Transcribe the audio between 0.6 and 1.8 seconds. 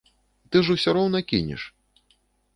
ж усё роўна кінеш.